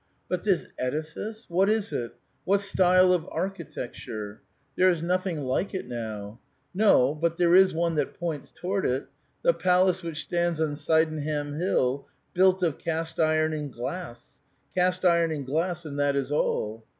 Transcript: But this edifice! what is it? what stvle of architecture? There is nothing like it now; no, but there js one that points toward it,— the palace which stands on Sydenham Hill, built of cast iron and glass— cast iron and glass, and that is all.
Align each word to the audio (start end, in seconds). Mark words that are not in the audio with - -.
But 0.27 0.43
this 0.43 0.65
edifice! 0.79 1.45
what 1.47 1.69
is 1.69 1.93
it? 1.93 2.15
what 2.43 2.61
stvle 2.61 3.13
of 3.13 3.27
architecture? 3.31 4.41
There 4.75 4.89
is 4.89 5.03
nothing 5.03 5.41
like 5.43 5.75
it 5.75 5.87
now; 5.87 6.39
no, 6.73 7.13
but 7.13 7.37
there 7.37 7.51
js 7.51 7.71
one 7.75 7.93
that 7.93 8.19
points 8.19 8.51
toward 8.51 8.83
it,— 8.83 9.05
the 9.43 9.53
palace 9.53 10.01
which 10.01 10.23
stands 10.23 10.59
on 10.59 10.75
Sydenham 10.75 11.53
Hill, 11.53 12.07
built 12.33 12.63
of 12.63 12.79
cast 12.79 13.19
iron 13.19 13.53
and 13.53 13.71
glass— 13.71 14.39
cast 14.75 15.05
iron 15.05 15.31
and 15.31 15.45
glass, 15.45 15.85
and 15.85 15.99
that 15.99 16.15
is 16.15 16.31
all. 16.31 16.83